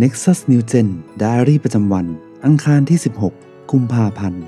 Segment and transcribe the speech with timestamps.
[0.00, 0.88] Nexus New Gen
[1.22, 2.06] Diary ประจำวัน
[2.44, 2.98] อังคารที่
[3.32, 4.42] 16 กุมภาพันธ์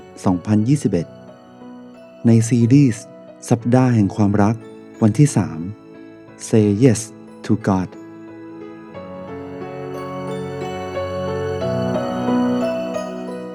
[1.51, 3.03] 2021 ในซีรีส์
[3.49, 4.55] สัปดาห์แห่งความรัก
[5.01, 5.27] วันที่
[5.87, 6.99] 3 Say Yes
[7.45, 7.89] to God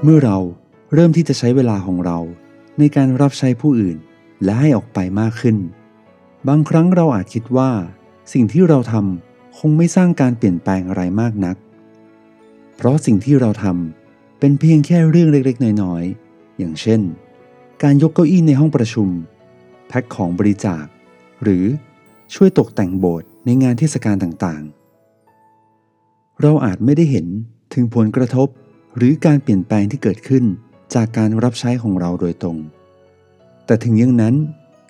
[0.03, 0.39] เมื่อเรา
[0.95, 2.19] เริ่มที่จะใช้เวลาของเรา
[2.79, 3.99] ในการรับใช้ผู้อื่น
[4.45, 5.57] และให้ออกไปมากขึ้น
[6.49, 7.71] บางครั้งเราอาจคิดว่า
[8.33, 11.57] สิ่งที่เราทำคงไม่สร้างการเปลี่ยนแปลงอะไรมากนัก
[12.81, 17.01] เพราะสิ่งที่เราทำเป็นเพียงแค่เรื่องเล็กๆ น้อยๆ อย่างเช่น
[17.83, 19.09] การยกเก้าอี้ในห้องประชุม
[19.89, 20.85] แพ็คของบริจาค
[21.43, 21.65] หรือ
[22.35, 27.27] ช่วยตกแต่งโบสถ์ในงานเทศกาลต่างๆ เราอาจไม่ได้เห็น
[27.75, 28.49] ถึงผลกระทบ
[28.97, 30.45] หรือการเปลี่ยนแปลงที่เกิดขึ้น
[30.95, 32.59] จากการรับใช้ของเราโดยตรง
[33.67, 34.35] แต่ถึงอย่างนั้น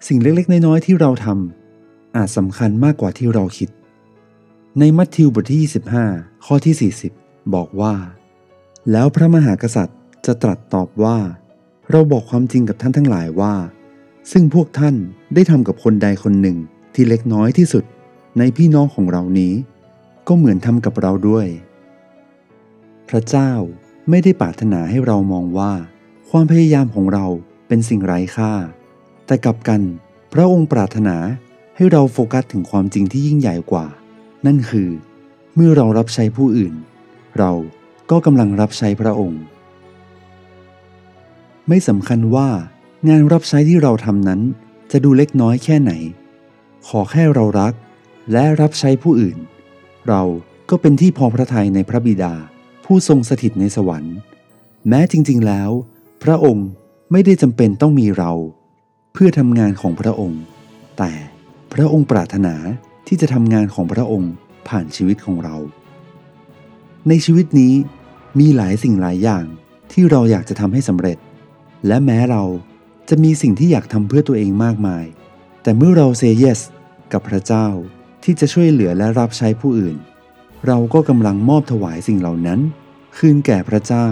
[0.09, 3.69] สิ่งเล็กๆ น้อยๆ ที่เราทำอาจสำคัญมากกว่าที่เราคิด
[4.79, 5.61] ในมัทธิวบทที่
[6.05, 7.95] 25 ข้อที่ 40 บอกว่า
[8.91, 11.19] แล้วพระมหากษัตริย์จะตรัสตอบว่า
[11.91, 13.55] เราบอกความจริงกับท่านทั้งหลายว่า
[14.33, 14.95] ซึ่งพวกท่าน
[15.35, 16.59] ได้ทำกับคนใดคนหนึ่ง
[16.95, 17.85] ที่เล็กน้อยที่สุด
[18.39, 19.53] ในพี่น้องของเรานี้
[20.29, 21.47] ก็เหมือนทำกับเราด้วย
[23.09, 23.53] พระเจ้า
[24.11, 25.73] ไม่ได้ปรารถนาให้เรามองว่า
[26.31, 27.27] ความพยายามของเรา
[27.69, 28.53] เป็นสิ่งไร้ค่า
[29.27, 29.81] แต่กลับกัน
[30.33, 31.17] พระองค์ปรารถนา
[31.77, 33.87] ให้เราโฟกัสถึงความจริงที่ยิ่งใหญ่กว่า
[34.47, 34.89] นั่นคือ
[35.55, 36.75] เมื่อเรารับใช้ผู้อื่น
[37.39, 37.53] เรา
[38.11, 39.43] ก็กำลังรับใช้พระองค์
[41.69, 42.49] ไม่สำคัญว่า
[43.09, 44.41] งานรับใช้ที่เราทำนั้น
[44.93, 45.93] จะดูเล็กน้อยแค่ไหน
[46.89, 47.73] ขอแค่เรารัก
[48.33, 49.39] และรับใช้ผู้อื่น
[50.09, 50.23] เรา
[50.71, 52.35] ก็เป็นที่พอพระทัยในพระบิดา
[52.85, 54.17] ผู้ทรงสถิตในสวรรค์
[54.89, 55.71] แม้จริงๆแล้ว
[56.23, 56.69] พระองค์
[57.13, 58.33] ไม่ได้จำเป็นต้องมีเรา
[59.13, 60.43] เพื่อทำงานของพระองค์
[60.99, 61.13] แต่
[61.73, 62.55] พระองค์ปรารถนา
[63.07, 64.33] ที่จะทำงานของพระองค์
[64.69, 65.57] ผ่านชีวิตของเรา
[67.09, 67.75] ในชีวิตนี้
[68.39, 69.45] มีหลายสิ่งหลายอย่าง
[69.93, 71.19] ที่เราอยากจะทำให้สำเร็จ
[71.87, 72.45] และแม้เรา
[73.09, 75.05] จะมีสิ่งที่อยากทำเพื่อตัวเองมากมาย
[75.63, 76.61] แต่เมื่อเราเซเยส
[77.13, 77.67] กับพระเจ้า
[78.25, 79.97] ที่จะช่วยเหลือและรับใช้ผู้อื่น
[80.67, 82.61] เราก็กำลังมอบถวายสิ่งเหล่านั้น
[83.17, 84.09] คืนแก่พระเจ้า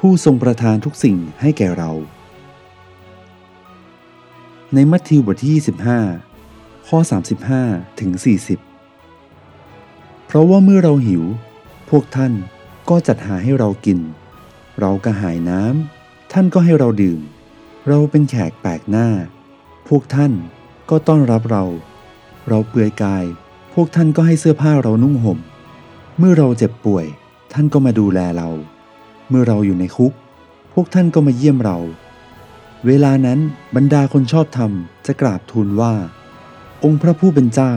[0.00, 1.92] ผู้ทรงประทานทุกสิ่งให้แก่เรา
[4.74, 5.62] ในมัทธิวบทที่
[6.32, 6.98] 25 ข้อ
[7.50, 8.10] 35 ถึง
[9.18, 11.24] 40 เพราะว่าเมื่อเราหิว
[11.90, 12.32] พวกท่าน
[12.88, 13.98] ก็จัดหาให้เรากิน
[14.80, 17.20] เรากระหายน้ำท่านก็ให้เราดื่ม
[17.88, 19.08] เราเป็นแขกแปลกหน้า
[19.88, 20.32] พวกท่าน
[20.90, 21.64] ก็ต้อนรับเรา
[22.48, 23.24] เราเปลือยกาย
[23.74, 25.38] พวกท่านก็ให้เสื้อผ้าเรานุ่งห่ม
[26.18, 27.06] เมื่อเราเจ็บป่วย
[27.52, 28.48] ท่านก็มาดูแลเรา
[29.28, 30.12] เมื่อเราอยู่ในคุก
[30.72, 31.78] พวกท่านก็มาเยี่ยมเรา
[32.86, 33.38] เวลานั้น
[33.76, 34.70] บรรดาคนชอบธรรม
[35.06, 35.94] จะกราบทูลว่า
[36.84, 37.74] องค์พระผู้เป็นเจ้า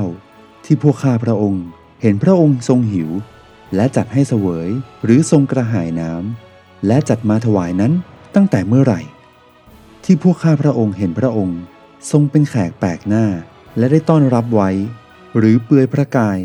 [0.66, 1.66] ที่พวกข้าพระองค์
[2.02, 3.10] เห็นพระองค์ทรงหิว
[3.76, 4.70] และจัดให้เสวย
[5.04, 7.94] หรือทรงกระหายน้ำและจัดมาถวายนั้น
[8.36, 9.02] ตั้งแต่เมื่อไหร่
[10.04, 11.60] ที่พวกข้าพระองค์เห็นพระองค์
[12.12, 13.26] ทรงเป็นแขกแปลกหน้า
[13.78, 14.70] และได้ต้อนรับไว้
[15.38, 16.40] หรือเปลือยพระกาย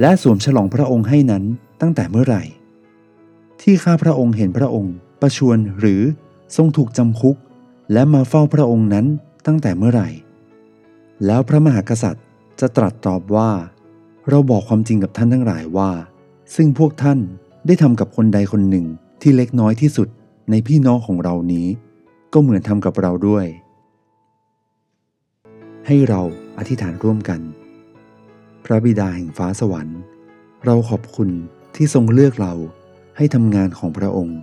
[0.00, 1.44] และสวมฉลองพระองค์ให้นั้น
[1.80, 2.42] ตั้งแต่เมื่อไหร่
[3.62, 6.02] ที่ข้าพระองค์เห็นพระองค์ ประชวรหรือ
[6.56, 7.36] ทรงถูกจำคุก
[7.92, 9.06] และมาเฝ้าพระองค์นั้น
[9.46, 10.08] ตั้งแต่เมื่อไหร่
[11.26, 12.24] แล้วพระมหากษัตริย์
[12.60, 13.50] จะตรัสตอบว่า
[14.28, 15.90] เราบอกความจริงกับท่านทั้งหลายว่า
[16.54, 17.18] ซึ่งพวกท่าน
[17.66, 18.86] ได้ทำกับคนใดคนหนึ่ง
[19.22, 20.08] ที่เล็กน้อยที่สุด
[20.50, 21.66] ในพี่น้องของเรานี้
[22.32, 23.46] ก็เหมือนทำกับเราด้วย
[25.86, 26.22] ให้เรา
[26.58, 27.40] อธิษฐานร่วมกัน
[28.64, 30.00] พระบิดาแห่งฟ้าสวรรค์
[30.64, 31.30] เราขอบคุณ
[31.74, 32.54] ที่ทรงเลือกเรา
[33.16, 34.38] ให้ทำงานของพระองค์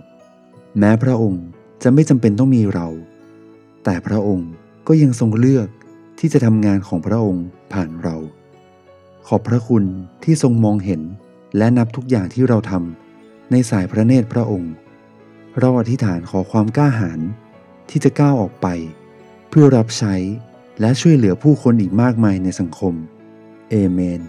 [0.78, 1.44] แม้พระองค์
[1.82, 2.88] จะไม่จำเป็นต้องมีเรา
[3.84, 4.50] แต่พระองค์
[4.86, 5.68] ก็ยังทรงเลือก
[6.18, 8.16] ที่จะทำงานของพระองค์ผ่านเรา
[9.26, 9.84] ขอบพระคุณ
[10.24, 11.00] ที่ทรงมองเห็น
[11.56, 14.74] และนับทุกอย่างที่เราทำในสายพระเนตรพระองค์
[15.58, 17.20] เราอธิษฐานขอความกล้าหาญ
[17.88, 18.66] ที่จะก้าวออกไป
[19.48, 20.14] เพื่อรับใช้
[20.80, 22.94] และช่วยเหลือผู้คนอีกมากมายในสังคม
[23.70, 24.20] เอเมน